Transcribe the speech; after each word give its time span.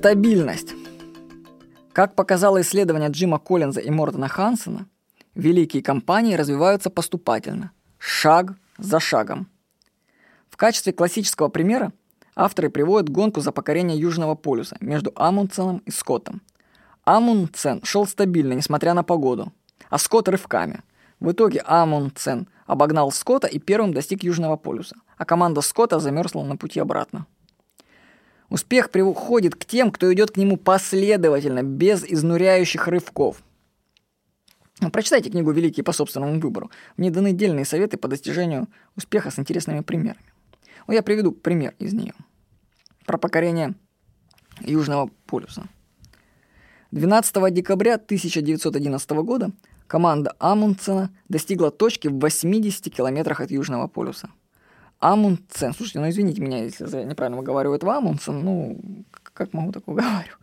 Стабильность. 0.00 0.74
Как 1.92 2.14
показало 2.14 2.62
исследование 2.62 3.10
Джима 3.10 3.38
Коллинза 3.38 3.80
и 3.80 3.90
Мортона 3.90 4.28
Хансена, 4.28 4.86
великие 5.34 5.82
компании 5.82 6.36
развиваются 6.36 6.88
поступательно, 6.88 7.72
шаг 7.98 8.54
за 8.78 8.98
шагом. 8.98 9.50
В 10.48 10.56
качестве 10.56 10.94
классического 10.94 11.48
примера 11.48 11.92
авторы 12.34 12.70
приводят 12.70 13.10
гонку 13.10 13.42
за 13.42 13.52
покорение 13.52 13.98
Южного 13.98 14.36
полюса 14.36 14.78
между 14.80 15.12
Амундсеном 15.16 15.82
и 15.84 15.90
Скоттом. 15.90 16.40
Амундсен 17.04 17.82
шел 17.84 18.06
стабильно, 18.06 18.54
несмотря 18.54 18.94
на 18.94 19.02
погоду, 19.02 19.52
а 19.90 19.98
Скотт 19.98 20.30
рывками. 20.30 20.82
В 21.20 21.32
итоге 21.32 21.62
Амундсен 21.66 22.48
обогнал 22.66 23.12
Скотта 23.12 23.48
и 23.48 23.58
первым 23.58 23.92
достиг 23.92 24.22
Южного 24.22 24.56
полюса, 24.56 24.96
а 25.18 25.26
команда 25.26 25.60
Скотта 25.60 26.00
замерзла 26.00 26.42
на 26.42 26.56
пути 26.56 26.80
обратно. 26.80 27.26
Успех 28.50 28.90
приходит 28.90 29.54
к 29.54 29.64
тем, 29.64 29.92
кто 29.92 30.12
идет 30.12 30.32
к 30.32 30.36
нему 30.36 30.56
последовательно, 30.56 31.62
без 31.62 32.04
изнуряющих 32.04 32.88
рывков. 32.88 33.42
Прочитайте 34.92 35.30
книгу 35.30 35.52
«Великие 35.52 35.84
по 35.84 35.92
собственному 35.92 36.40
выбору». 36.40 36.70
Мне 36.96 37.10
даны 37.10 37.32
дельные 37.32 37.64
советы 37.64 37.96
по 37.96 38.08
достижению 38.08 38.66
успеха 38.96 39.30
с 39.30 39.38
интересными 39.38 39.80
примерами. 39.80 40.24
Вот 40.86 40.94
я 40.94 41.02
приведу 41.02 41.30
пример 41.30 41.74
из 41.78 41.92
нее. 41.92 42.14
Про 43.06 43.18
покорение 43.18 43.74
Южного 44.60 45.10
полюса. 45.26 45.68
12 46.90 47.54
декабря 47.54 47.94
1911 47.94 49.10
года 49.10 49.52
команда 49.86 50.34
Амундсена 50.40 51.10
достигла 51.28 51.70
точки 51.70 52.08
в 52.08 52.18
80 52.18 52.92
километрах 52.92 53.40
от 53.40 53.52
Южного 53.52 53.86
полюса– 53.86 54.30
Амундсен. 55.00 55.72
Слушайте, 55.72 56.00
ну 56.00 56.08
извините 56.08 56.42
меня, 56.42 56.62
если 56.62 56.86
я 56.98 57.04
неправильно 57.04 57.38
выговариваю 57.38 57.76
это 57.76 57.90
Амундсен, 57.90 58.44
ну, 58.44 58.78
как 59.32 59.54
могу 59.54 59.72
такое 59.72 59.96
говорю? 59.96 60.34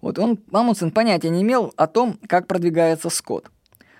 Вот 0.00 0.18
он, 0.18 0.38
Амундсен, 0.50 0.90
понятия 0.90 1.28
не 1.28 1.42
имел 1.42 1.74
о 1.76 1.86
том, 1.86 2.18
как 2.26 2.46
продвигается 2.46 3.10
Скотт. 3.10 3.50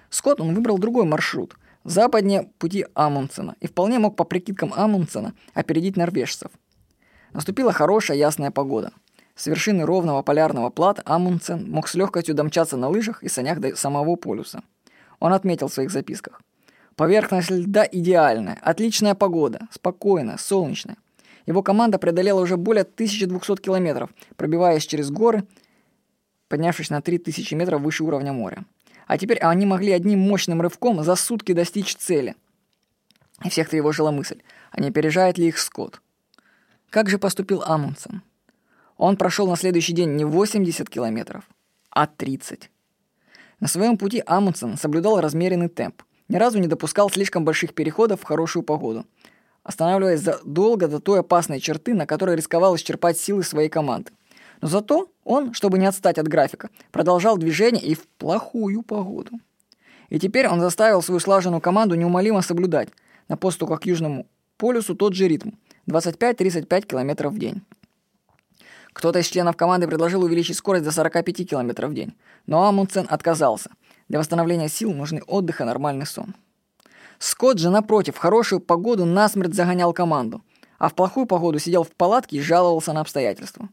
Скотт, 0.08 0.41
он 0.41 0.55
выбрал 0.55 0.78
другой 0.78 1.05
маршрут, 1.05 1.56
западнее 1.84 2.50
пути 2.58 2.86
Амундсена, 2.94 3.56
и 3.60 3.66
вполне 3.66 3.98
мог 3.98 4.16
по 4.16 4.24
прикидкам 4.24 4.72
Амундсена 4.74 5.34
опередить 5.52 5.98
норвежцев. 5.98 6.50
Наступила 7.34 7.72
хорошая 7.72 8.16
ясная 8.16 8.50
погода. 8.50 8.92
С 9.34 9.47
вершины 9.47 9.84
ровного 9.84 10.22
полярного 10.22 10.70
плата 10.70 11.02
Амундсен 11.04 11.70
мог 11.70 11.86
с 11.86 11.94
легкостью 11.94 12.34
домчаться 12.34 12.78
на 12.78 12.88
лыжах 12.88 13.22
и 13.22 13.28
санях 13.28 13.60
до 13.60 13.77
самого 13.77 14.16
полюса. 14.16 14.62
Он 15.20 15.34
отметил 15.34 15.69
в 15.69 15.75
своих 15.75 15.91
записках. 15.91 16.41
Поверхность 16.98 17.48
льда 17.48 17.88
идеальная, 17.92 18.58
отличная 18.60 19.14
погода, 19.14 19.68
спокойная, 19.70 20.36
солнечная. 20.36 20.96
Его 21.46 21.62
команда 21.62 21.96
преодолела 21.96 22.41
уже 22.41 22.56
более 22.56 22.82
1200 22.82 23.62
километров, 23.62 24.10
пробиваясь 24.34 24.84
через 24.84 25.08
горы, 25.12 25.44
поднявшись 26.48 26.91
на 26.91 27.00
3000 27.00 27.54
метров 27.54 27.82
выше 27.82 28.02
уровня 28.02 28.32
моря. 28.32 28.64
А 29.06 29.16
теперь 29.16 29.38
они 29.38 29.64
могли 29.64 29.92
одним 29.92 30.19
мощным 30.19 30.60
рывком 30.60 31.04
за 31.04 31.14
сутки 31.14 31.52
достичь 31.52 31.94
цели. 31.94 32.34
И 33.44 33.48
всех 33.48 33.69
тревожила 33.69 34.10
мысль, 34.10 34.42
а 34.72 34.80
не 34.80 34.88
опережает 34.88 35.38
ли 35.38 35.46
их 35.46 35.58
Скотт. 35.60 36.02
Как 36.91 37.08
же 37.08 37.19
поступил 37.19 37.62
Амундсен? 37.62 38.22
Он 38.96 39.16
прошел 39.16 39.46
на 39.46 39.54
следующий 39.54 39.92
день 39.92 40.16
не 40.16 40.24
80 40.24 40.91
километров, 40.91 41.48
а 41.91 42.08
30. 42.08 42.69
На 43.60 43.69
своем 43.69 43.96
пути 43.96 44.20
Амундсен 44.26 44.76
соблюдал 44.76 45.20
размеренный 45.20 45.69
темп. 45.69 46.02
Ни 46.28 46.36
разу 46.36 46.58
не 46.58 46.66
допускал 46.66 47.10
слишком 47.10 47.44
больших 47.44 47.74
переходов 47.74 48.20
в 48.20 48.24
хорошую 48.24 48.62
погоду, 48.62 49.06
останавливаясь 49.62 50.20
задолго 50.20 50.86
до 50.86 51.00
той 51.00 51.20
опасной 51.20 51.58
черты, 51.58 51.94
на 51.94 52.06
которой 52.06 52.36
рисковал 52.36 52.76
исчерпать 52.76 53.18
силы 53.18 53.42
своей 53.42 53.70
команды. 53.70 54.12
Но 54.60 54.68
зато 54.68 55.08
он, 55.24 55.54
чтобы 55.54 55.78
не 55.78 55.86
отстать 55.86 56.18
от 56.18 56.28
графика, 56.28 56.68
продолжал 56.90 57.38
движение 57.38 57.82
и 57.82 57.94
в 57.94 58.06
плохую 58.18 58.82
погоду. 58.82 59.32
И 60.10 60.18
теперь 60.18 60.48
он 60.48 60.60
заставил 60.60 61.00
свою 61.03 61.20
слаженную 61.20 61.60
команду 61.60 61.94
неумолимо 61.94 62.42
соблюдать 62.42 62.88
на 63.28 63.36
поступах 63.36 63.80
к 63.80 63.86
Южному 63.86 64.26
полюсу 64.56 64.94
тот 64.94 65.14
же 65.14 65.28
ритм– 65.28 65.50
25-35 65.88 66.82
км 66.82 67.28
в 67.28 67.38
день. 67.38 67.62
Кто-то 68.92 69.20
из 69.20 69.26
членов 69.26 69.56
команды 69.56 69.86
предложил 69.86 70.22
увеличить 70.22 70.56
скорость 70.56 70.84
до 70.84 70.92
45 70.92 71.48
км 71.48 71.86
в 71.86 71.94
день, 71.94 72.14
но 72.47 72.66
Амундсен 72.66 73.06
отказался– 73.08 73.70
для 74.08 74.19
восстановления 74.19 74.69
сил 74.69 74.92
нужны 74.92 75.22
отдых 75.26 75.60
и 75.60 75.64
нормальный 75.64 76.06
сон. 76.06 76.34
Скотт 77.19 77.58
же, 77.58 77.70
напротив, 77.70 78.16
в 78.16 78.19
хорошую 78.19 78.60
погоду 78.60 79.04
насмерть 79.04 79.54
загонял 79.54 79.92
команду, 79.92 80.42
а 80.78 80.88
в 80.88 80.94
плохую 80.94 81.26
погоду 81.26 81.58
сидел 81.58 81.82
в 81.82 81.91
палатке 81.91 82.36
и 82.36 82.41
жаловался 82.41 82.92
на 82.92 83.00
обстоятельства. 83.00 83.68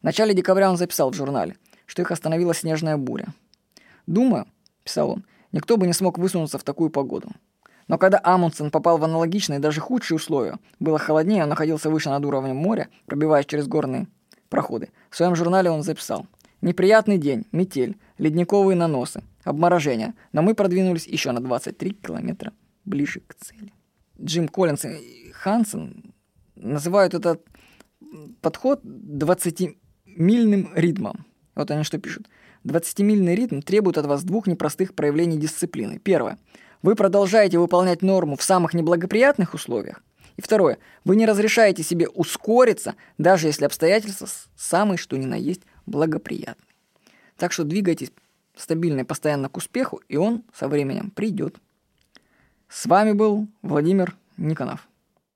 В 0.00 0.04
начале 0.04 0.34
декабря 0.34 0.70
он 0.70 0.76
записал 0.76 1.10
в 1.10 1.14
журнале, 1.14 1.56
что 1.86 2.02
их 2.02 2.10
остановила 2.10 2.54
снежная 2.54 2.96
буря. 2.96 3.28
«Думаю»,— 4.06 4.46
писал 4.84 5.10
он,— 5.10 5.24
«никто 5.52 5.76
бы 5.76 5.86
не 5.86 5.92
смог 5.92 6.18
высунуться 6.18 6.58
в 6.58 6.64
такую 6.64 6.90
погоду». 6.90 7.28
Но 7.88 7.98
когда 7.98 8.20
Амундсен 8.22 8.70
попал 8.70 8.96
в 8.96 9.04
аналогичные, 9.04 9.58
даже 9.58 9.80
худшие 9.80 10.16
условия, 10.16 10.58
было 10.80 10.98
холоднее, 10.98 11.42
он 11.42 11.50
находился 11.50 11.90
выше 11.90 12.08
над 12.08 12.24
уровнем 12.24 12.56
моря, 12.56 12.88
пробиваясь 13.06 13.46
через 13.46 13.66
горные 13.66 14.06
проходы. 14.48 14.90
В 15.10 15.16
своем 15.16 15.34
журнале 15.34 15.70
он 15.70 15.82
записал 15.82 16.26
«Неприятный 16.62 17.18
день, 17.18 17.44
метель, 17.52 17.98
ледниковые 18.18 18.76
наносы, 18.76 19.22
обморожение, 19.44 20.14
но 20.32 20.42
мы 20.42 20.54
продвинулись 20.54 21.06
еще 21.06 21.32
на 21.32 21.40
23 21.40 21.90
километра 21.92 22.52
ближе 22.84 23.20
к 23.20 23.34
цели. 23.34 23.72
Джим 24.20 24.48
Коллинс 24.48 24.84
и 24.84 25.32
Хансен 25.32 26.14
называют 26.54 27.14
этот 27.14 27.44
подход 28.40 28.84
20-мильным 28.84 30.70
ритмом. 30.74 31.26
Вот 31.54 31.70
они 31.70 31.84
что 31.84 31.98
пишут. 31.98 32.28
20-мильный 32.64 33.34
ритм 33.34 33.60
требует 33.60 33.98
от 33.98 34.06
вас 34.06 34.22
двух 34.24 34.46
непростых 34.46 34.94
проявлений 34.94 35.38
дисциплины. 35.38 35.98
Первое. 35.98 36.38
Вы 36.82 36.94
продолжаете 36.94 37.58
выполнять 37.58 38.02
норму 38.02 38.36
в 38.36 38.42
самых 38.42 38.74
неблагоприятных 38.74 39.54
условиях. 39.54 40.02
И 40.36 40.42
второе. 40.42 40.78
Вы 41.04 41.16
не 41.16 41.26
разрешаете 41.26 41.82
себе 41.82 42.08
ускориться, 42.08 42.94
даже 43.18 43.48
если 43.48 43.64
обстоятельства 43.64 44.28
самые 44.56 44.98
что 44.98 45.16
ни 45.16 45.26
на 45.26 45.34
есть 45.34 45.62
благоприятные. 45.86 46.68
Так 47.36 47.52
что 47.52 47.64
двигайтесь 47.64 48.12
стабильный 48.56 49.04
постоянно 49.04 49.48
к 49.48 49.56
успеху, 49.56 50.00
и 50.08 50.16
он 50.16 50.44
со 50.54 50.68
временем 50.68 51.10
придет. 51.10 51.56
С 52.68 52.86
вами 52.86 53.12
был 53.12 53.48
Владимир 53.62 54.16
Никонов. 54.36 54.88